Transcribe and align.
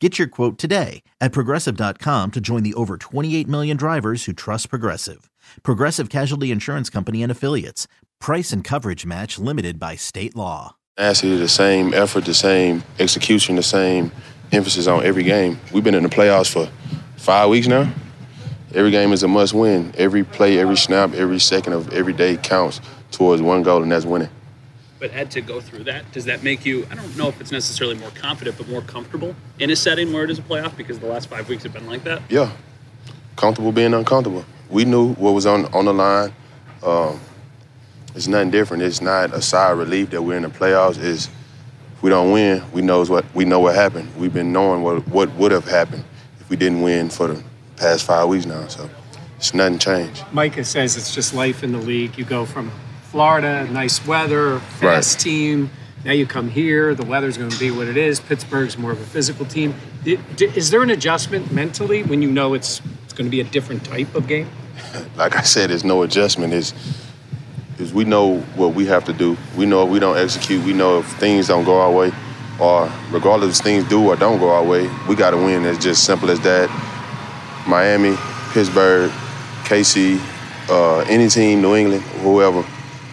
Get 0.00 0.16
your 0.16 0.28
quote 0.28 0.58
today 0.58 1.02
at 1.20 1.32
progressive.com 1.32 2.30
to 2.30 2.40
join 2.40 2.62
the 2.62 2.74
over 2.74 2.96
28 2.96 3.48
million 3.48 3.76
drivers 3.76 4.24
who 4.24 4.32
trust 4.32 4.70
Progressive. 4.70 5.28
Progressive 5.64 6.08
Casualty 6.08 6.52
Insurance 6.52 6.88
Company 6.88 7.20
and 7.20 7.32
Affiliates. 7.32 7.88
Price 8.20 8.52
and 8.52 8.62
coverage 8.62 9.04
match 9.04 9.40
limited 9.40 9.80
by 9.80 9.96
state 9.96 10.36
law. 10.36 10.76
Actually, 10.96 11.36
the 11.36 11.48
same 11.48 11.94
effort, 11.94 12.24
the 12.24 12.34
same 12.34 12.84
execution, 13.00 13.56
the 13.56 13.62
same 13.62 14.12
emphasis 14.52 14.86
on 14.86 15.04
every 15.04 15.24
game. 15.24 15.58
We've 15.72 15.84
been 15.84 15.94
in 15.94 16.04
the 16.04 16.08
playoffs 16.08 16.52
for 16.52 16.70
five 17.16 17.48
weeks 17.48 17.66
now. 17.66 17.92
Every 18.74 18.92
game 18.92 19.12
is 19.12 19.24
a 19.24 19.28
must 19.28 19.52
win. 19.52 19.92
Every 19.96 20.22
play, 20.22 20.58
every 20.58 20.76
snap, 20.76 21.12
every 21.14 21.40
second 21.40 21.72
of 21.72 21.92
every 21.92 22.12
day 22.12 22.36
counts 22.36 22.80
towards 23.10 23.42
one 23.42 23.64
goal, 23.64 23.82
and 23.82 23.90
that's 23.90 24.04
winning. 24.04 24.28
But 24.98 25.12
had 25.12 25.30
to 25.32 25.40
go 25.40 25.60
through 25.60 25.84
that, 25.84 26.10
does 26.12 26.24
that 26.24 26.42
make 26.42 26.66
you, 26.66 26.86
I 26.90 26.96
don't 26.96 27.16
know 27.16 27.28
if 27.28 27.40
it's 27.40 27.52
necessarily 27.52 27.96
more 27.96 28.10
confident, 28.10 28.58
but 28.58 28.68
more 28.68 28.82
comfortable 28.82 29.36
in 29.60 29.70
a 29.70 29.76
setting 29.76 30.12
where 30.12 30.24
it 30.24 30.30
is 30.30 30.40
a 30.40 30.42
playoff 30.42 30.76
because 30.76 30.98
the 30.98 31.06
last 31.06 31.28
five 31.28 31.48
weeks 31.48 31.62
have 31.62 31.72
been 31.72 31.86
like 31.86 32.02
that? 32.04 32.20
Yeah. 32.28 32.50
Comfortable 33.36 33.70
being 33.70 33.94
uncomfortable. 33.94 34.44
We 34.70 34.84
knew 34.84 35.14
what 35.14 35.32
was 35.32 35.46
on, 35.46 35.66
on 35.66 35.84
the 35.84 35.94
line. 35.94 36.32
Um, 36.82 37.20
it's 38.14 38.26
nothing 38.26 38.50
different. 38.50 38.82
It's 38.82 39.00
not 39.00 39.32
a 39.32 39.40
sigh 39.40 39.70
of 39.70 39.78
relief 39.78 40.10
that 40.10 40.22
we're 40.22 40.36
in 40.36 40.42
the 40.42 40.48
playoffs. 40.48 40.98
Is 40.98 41.28
if 41.94 42.02
we 42.02 42.10
don't 42.10 42.32
win, 42.32 42.62
we 42.72 42.82
knows 42.82 43.08
what 43.08 43.24
we 43.34 43.44
know 43.44 43.60
what 43.60 43.76
happened. 43.76 44.14
We've 44.16 44.34
been 44.34 44.52
knowing 44.52 44.82
what 44.82 45.06
what 45.08 45.32
would 45.34 45.52
have 45.52 45.64
happened 45.64 46.04
if 46.40 46.50
we 46.50 46.56
didn't 46.56 46.82
win 46.82 47.10
for 47.10 47.28
the 47.28 47.42
past 47.76 48.04
five 48.04 48.28
weeks 48.28 48.44
now. 48.44 48.66
So 48.66 48.90
it's 49.36 49.54
nothing 49.54 49.78
changed. 49.78 50.24
Micah 50.32 50.64
says 50.64 50.96
it's 50.96 51.14
just 51.14 51.32
life 51.32 51.62
in 51.62 51.72
the 51.72 51.78
league. 51.78 52.18
You 52.18 52.24
go 52.24 52.44
from 52.44 52.72
Florida, 53.10 53.66
nice 53.70 54.06
weather, 54.06 54.58
fast 54.80 55.16
Right. 55.16 55.22
team. 55.24 55.70
Now 56.04 56.12
you 56.12 56.26
come 56.26 56.48
here, 56.50 56.94
the 56.94 57.04
weather's 57.04 57.36
going 57.36 57.50
to 57.50 57.58
be 57.58 57.70
what 57.70 57.88
it 57.88 57.96
is. 57.96 58.20
Pittsburgh's 58.20 58.78
more 58.78 58.92
of 58.92 59.00
a 59.00 59.04
physical 59.04 59.44
team. 59.46 59.74
Is 60.04 60.70
there 60.70 60.82
an 60.82 60.90
adjustment 60.90 61.52
mentally 61.52 62.02
when 62.02 62.22
you 62.22 62.30
know 62.30 62.54
it's 62.54 62.80
it's 63.04 63.12
going 63.12 63.26
to 63.26 63.30
be 63.30 63.40
a 63.40 63.44
different 63.44 63.84
type 63.84 64.14
of 64.14 64.26
game? 64.28 64.48
like 65.16 65.36
I 65.36 65.42
said, 65.42 65.70
there's 65.70 65.84
no 65.84 66.02
adjustment. 66.02 66.52
Is 66.52 66.72
is 67.78 67.92
we 67.92 68.04
know 68.04 68.38
what 68.56 68.74
we 68.74 68.86
have 68.86 69.04
to 69.06 69.12
do. 69.12 69.36
We 69.56 69.66
know 69.66 69.84
if 69.84 69.90
we 69.90 69.98
don't 69.98 70.16
execute. 70.18 70.64
We 70.64 70.72
know 70.72 70.98
if 71.00 71.06
things 71.18 71.48
don't 71.48 71.64
go 71.64 71.80
our 71.80 71.90
way, 71.90 72.12
or 72.60 72.90
regardless 73.10 73.58
if 73.58 73.64
things 73.64 73.88
do 73.88 74.06
or 74.08 74.16
don't 74.16 74.38
go 74.38 74.50
our 74.50 74.64
way, 74.64 74.88
we 75.08 75.14
got 75.16 75.30
to 75.30 75.36
win. 75.36 75.64
It's 75.64 75.82
just 75.82 76.04
simple 76.04 76.30
as 76.30 76.40
that. 76.40 76.68
Miami, 77.66 78.16
Pittsburgh, 78.52 79.10
KC, 79.64 80.18
uh, 80.70 80.98
any 81.08 81.28
team, 81.28 81.60
New 81.60 81.74
England, 81.76 82.02
whoever, 82.22 82.62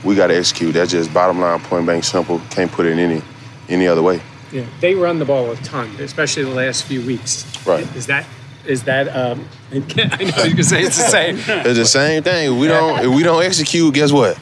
we 0.05 0.15
got 0.15 0.27
to 0.27 0.37
execute. 0.37 0.73
That's 0.75 0.91
just 0.91 1.13
bottom 1.13 1.41
line, 1.41 1.59
point 1.61 1.85
blank, 1.85 2.03
simple. 2.03 2.39
Can't 2.51 2.71
put 2.71 2.85
it 2.85 2.91
in 2.91 2.99
any 2.99 3.21
any 3.67 3.87
other 3.87 4.03
way. 4.03 4.21
Yeah, 4.51 4.65
they 4.79 4.93
run 4.95 5.19
the 5.19 5.25
ball 5.25 5.51
a 5.51 5.55
ton, 5.57 5.89
especially 5.99 6.43
the 6.43 6.51
last 6.51 6.83
few 6.83 7.05
weeks. 7.05 7.45
Right. 7.65 7.83
Is 7.95 8.05
that 8.07 8.25
is 8.65 8.83
that? 8.83 9.07
Um, 9.09 9.47
I 9.71 9.77
know 10.23 10.43
you 10.43 10.55
can 10.55 10.63
say 10.63 10.83
it's 10.83 10.97
the 10.97 11.09
same. 11.09 11.37
It's 11.37 11.77
the 11.77 11.85
same 11.85 12.23
thing. 12.23 12.57
We 12.57 12.67
don't 12.67 13.03
if 13.03 13.13
we 13.13 13.23
don't 13.23 13.43
execute, 13.43 13.93
guess 13.93 14.11
what? 14.11 14.39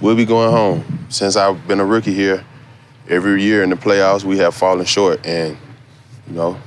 We'll 0.00 0.16
be 0.16 0.24
going 0.24 0.50
home. 0.50 1.06
Since 1.08 1.36
I've 1.36 1.66
been 1.68 1.80
a 1.80 1.84
rookie 1.84 2.12
here, 2.12 2.44
every 3.08 3.42
year 3.42 3.62
in 3.62 3.70
the 3.70 3.76
playoffs 3.76 4.24
we 4.24 4.38
have 4.38 4.54
fallen 4.54 4.84
short 4.84 5.24
and 5.24 5.56
you 6.26 6.34
know, 6.34 6.60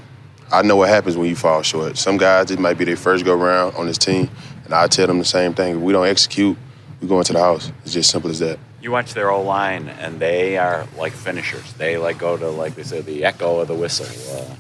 I 0.52 0.62
know 0.62 0.78
what 0.78 0.90
happens 0.90 1.18
when 1.18 1.28
you 1.28 1.36
fall 1.36 1.62
short. 1.62 1.98
Some 1.98 2.18
guys 2.18 2.50
it 2.50 2.60
might 2.60 2.78
be 2.78 2.86
their 2.86 2.96
first 2.96 3.26
go 3.26 3.36
round 3.36 3.76
on 3.76 3.88
this 3.88 3.98
team, 3.98 4.30
and 4.66 4.74
I 4.74 4.88
tell 4.88 5.08
them 5.08 5.20
the 5.20 5.26
same 5.26 5.54
thing. 5.54 5.76
If 5.76 5.82
we 5.82 5.94
don't 5.94 6.08
execute, 6.08 6.58
we 7.02 7.08
go 7.08 7.18
into 7.20 7.34
the 7.34 7.40
house. 7.40 7.72
It's 7.84 7.94
just 7.94 8.10
simple 8.12 8.30
as 8.30 8.40
that. 8.40 8.60
You 8.82 8.92
watch 8.92 9.14
their 9.14 9.30
O 9.32 9.42
line, 9.42 9.90
and 9.90 10.20
they 10.20 10.58
are 10.58 10.88
like 10.98 11.14
finishers. 11.14 11.74
They 11.74 11.98
like 11.98 12.18
go 12.18 12.38
to 12.38 12.50
like 12.50 12.76
they 12.76 12.84
say 12.84 13.02
the 13.02 13.26
echo 13.26 13.60
of 13.60 13.68
the 13.68 13.76
whistle. 13.76 14.08
Uh, 14.38 14.56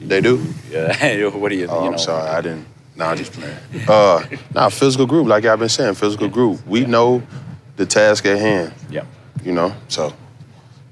They 0.00 0.20
do? 0.20 0.44
yeah. 0.70 1.26
what 1.28 1.50
do 1.50 1.56
you? 1.56 1.66
Oh, 1.68 1.80
you 1.80 1.86
I'm 1.86 1.92
know, 1.92 1.96
sorry, 1.98 2.28
I 2.28 2.40
didn't. 2.40 2.66
No, 2.96 3.06
I'm 3.06 3.16
just 3.16 3.32
playing. 3.32 3.56
Uh, 3.88 4.22
nah, 4.54 4.68
physical 4.68 5.06
group, 5.06 5.26
like 5.26 5.44
I've 5.44 5.58
been 5.58 5.68
saying, 5.68 5.94
physical 5.94 6.28
group. 6.28 6.64
We 6.66 6.84
know 6.84 7.22
the 7.76 7.86
task 7.86 8.26
at 8.26 8.38
hand. 8.38 8.74
Yep. 8.90 9.06
You 9.44 9.52
know, 9.52 9.74
so 9.88 10.12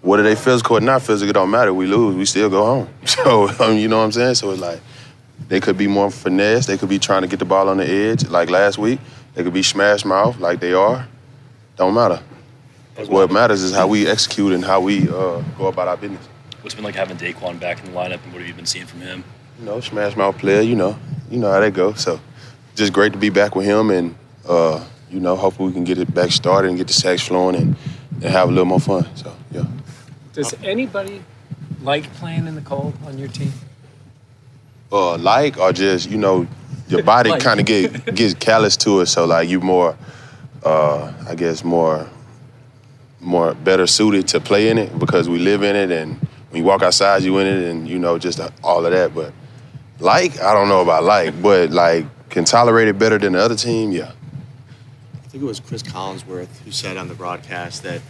whether 0.00 0.22
they 0.22 0.34
physical 0.34 0.78
or 0.78 0.80
not 0.80 1.02
physical, 1.02 1.28
it 1.30 1.34
don't 1.34 1.50
matter. 1.50 1.74
We 1.74 1.86
lose, 1.86 2.16
we 2.16 2.24
still 2.24 2.48
go 2.50 2.64
home. 2.64 2.88
So 3.06 3.48
um, 3.60 3.76
you 3.76 3.88
know 3.88 3.98
what 3.98 4.04
I'm 4.04 4.12
saying? 4.12 4.36
So 4.36 4.50
it's 4.50 4.60
like 4.60 4.80
they 5.48 5.60
could 5.60 5.76
be 5.76 5.86
more 5.88 6.10
finesse. 6.10 6.66
They 6.66 6.78
could 6.78 6.88
be 6.88 6.98
trying 6.98 7.22
to 7.22 7.28
get 7.28 7.38
the 7.38 7.44
ball 7.44 7.68
on 7.68 7.76
the 7.78 7.88
edge, 7.88 8.26
like 8.28 8.48
last 8.48 8.78
week. 8.78 9.00
They 9.34 9.42
could 9.42 9.52
be 9.52 9.62
smash 9.62 10.04
mouth, 10.04 10.38
like 10.38 10.60
they 10.60 10.72
are. 10.72 11.06
Don't 11.76 11.94
matter. 11.94 12.20
What 13.06 13.30
matters 13.30 13.62
is 13.62 13.72
how 13.72 13.86
we 13.86 14.06
execute 14.06 14.52
and 14.52 14.64
how 14.64 14.80
we 14.80 15.08
uh, 15.08 15.40
go 15.56 15.66
about 15.66 15.88
our 15.88 15.96
business. 15.96 16.26
What's 16.60 16.74
it 16.74 16.76
been 16.76 16.84
like 16.84 16.94
having 16.94 17.16
Daquan 17.16 17.58
back 17.58 17.78
in 17.80 17.86
the 17.86 17.92
lineup, 17.92 18.22
and 18.24 18.32
what 18.32 18.40
have 18.40 18.48
you 18.48 18.54
been 18.54 18.66
seeing 18.66 18.86
from 18.86 19.00
him? 19.00 19.24
You 19.58 19.64
know, 19.64 19.80
smash 19.80 20.16
mouth 20.16 20.36
player. 20.36 20.60
You 20.60 20.76
know, 20.76 20.98
you 21.30 21.38
know 21.38 21.50
how 21.50 21.60
that 21.60 21.72
goes. 21.72 22.00
So 22.00 22.20
just 22.74 22.92
great 22.92 23.12
to 23.12 23.18
be 23.18 23.30
back 23.30 23.56
with 23.56 23.64
him, 23.64 23.90
and 23.90 24.14
uh, 24.46 24.84
you 25.10 25.20
know, 25.20 25.36
hopefully 25.36 25.68
we 25.68 25.74
can 25.74 25.84
get 25.84 25.98
it 25.98 26.12
back 26.12 26.32
started 26.32 26.68
and 26.68 26.76
get 26.76 26.88
the 26.88 26.92
sacks 26.92 27.26
flowing 27.26 27.56
and, 27.56 27.76
and 28.16 28.24
have 28.24 28.48
a 28.48 28.52
little 28.52 28.66
more 28.66 28.80
fun. 28.80 29.06
So 29.16 29.34
yeah. 29.50 29.64
Does 30.34 30.54
anybody 30.62 31.22
like 31.82 32.12
playing 32.14 32.46
in 32.46 32.54
the 32.54 32.60
cold 32.60 32.94
on 33.06 33.16
your 33.16 33.28
team? 33.28 33.52
uh, 34.92 35.16
like 35.18 35.58
or 35.58 35.72
just 35.72 36.10
you 36.10 36.18
know 36.18 36.46
your 36.90 37.02
body 37.02 37.30
Like. 37.30 37.42
kind 37.42 37.60
of 37.60 37.66
get 37.66 38.14
gets 38.14 38.34
callous 38.34 38.76
to 38.78 39.00
it 39.00 39.06
so 39.06 39.24
like 39.24 39.48
you 39.48 39.60
more 39.60 39.96
uh, 40.64 41.12
i 41.28 41.34
guess 41.34 41.64
more 41.64 42.08
more 43.20 43.54
better 43.54 43.86
suited 43.86 44.26
to 44.28 44.40
play 44.40 44.68
in 44.68 44.78
it 44.78 44.98
because 44.98 45.28
we 45.28 45.38
live 45.38 45.62
in 45.62 45.76
it 45.76 45.90
and 45.90 46.16
when 46.50 46.62
you 46.62 46.64
walk 46.64 46.82
outside 46.82 47.22
you 47.22 47.38
in 47.38 47.46
it 47.46 47.70
and 47.70 47.88
you 47.88 47.98
know 47.98 48.18
just 48.18 48.40
all 48.62 48.84
of 48.84 48.92
that 48.92 49.14
but 49.14 49.32
like 49.98 50.40
i 50.40 50.52
don't 50.52 50.68
know 50.68 50.80
about 50.80 51.04
like 51.04 51.40
but 51.42 51.70
like 51.70 52.04
can 52.30 52.44
tolerate 52.44 52.88
it 52.88 52.98
better 52.98 53.18
than 53.18 53.32
the 53.34 53.38
other 53.40 53.56
team 53.56 53.92
yeah 53.92 54.12
I 55.14 55.32
think 55.32 55.44
it 55.44 55.46
was 55.46 55.60
Cris 55.60 55.84
Collinsworth 55.84 56.58
who 56.64 56.72
said 56.72 56.96
on 56.96 57.06
the 57.06 57.14
broadcast 57.14 57.84
that 57.84 58.00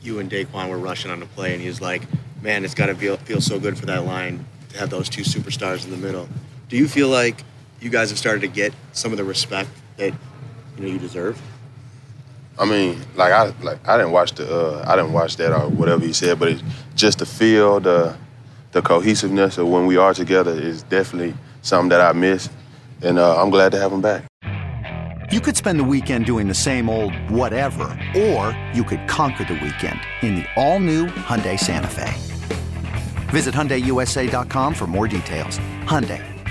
you 0.00 0.20
and 0.20 0.30
Daquan 0.30 0.68
were 0.70 0.78
rushing 0.78 1.10
on 1.10 1.18
the 1.18 1.26
play, 1.26 1.52
and 1.52 1.60
he 1.60 1.66
was 1.66 1.80
like, 1.80 2.02
"Man, 2.40 2.64
it's 2.64 2.72
got 2.72 2.86
to 2.86 2.94
feel 2.94 3.16
feel 3.16 3.40
so 3.40 3.58
good 3.58 3.76
for 3.76 3.86
that 3.86 4.04
line 4.04 4.46
to 4.68 4.78
have 4.78 4.88
those 4.88 5.08
two 5.08 5.22
superstars 5.22 5.84
in 5.84 5.90
the 5.90 5.96
middle." 5.96 6.28
Do 6.68 6.76
you 6.76 6.86
feel 6.86 7.08
like 7.08 7.42
you 7.80 7.90
guys 7.90 8.10
have 8.10 8.18
started 8.18 8.40
to 8.40 8.48
get 8.48 8.72
some 8.92 9.12
of 9.12 9.18
the 9.18 9.24
respect 9.24 9.70
that 9.96 10.12
you 10.76 10.82
know 10.82 10.88
you 10.88 10.98
deserve? 10.98 11.40
I 12.58 12.64
mean, 12.64 13.00
like 13.14 13.32
I 13.32 13.52
like 13.62 13.86
I 13.86 13.96
didn't 13.96 14.12
watch 14.12 14.32
the 14.32 14.48
uh, 14.52 14.84
I 14.86 14.96
didn't 14.96 15.12
watch 15.12 15.36
that 15.36 15.52
or 15.52 15.68
whatever 15.68 16.04
he 16.04 16.12
said, 16.12 16.38
but 16.38 16.48
it, 16.48 16.62
just 16.96 17.18
the 17.18 17.26
feel, 17.26 17.78
the 17.80 18.16
the 18.72 18.82
cohesiveness 18.82 19.58
of 19.58 19.68
when 19.68 19.86
we 19.86 19.96
are 19.96 20.12
together 20.12 20.52
is 20.52 20.82
definitely 20.84 21.34
something 21.62 21.88
that 21.90 22.00
I 22.00 22.12
miss, 22.12 22.48
and 23.02 23.18
uh, 23.18 23.40
I'm 23.40 23.50
glad 23.50 23.72
to 23.72 23.78
have 23.78 23.92
him 23.92 24.00
back. 24.00 24.24
You 25.30 25.40
could 25.40 25.56
spend 25.56 25.78
the 25.78 25.84
weekend 25.84 26.24
doing 26.24 26.48
the 26.48 26.54
same 26.54 26.88
old 26.88 27.14
whatever, 27.30 27.84
or 28.16 28.58
you 28.72 28.82
could 28.82 29.06
conquer 29.08 29.44
the 29.44 29.54
weekend 29.54 30.00
in 30.22 30.36
the 30.36 30.46
all-new 30.56 31.06
Hyundai 31.06 31.60
Santa 31.60 31.86
Fe. 31.86 32.12
Visit 33.28 33.54
HyundaiUSA.com 33.54 34.72
for 34.72 34.86
more 34.86 35.06
details. 35.06 35.58
Hyundai, 35.84 36.24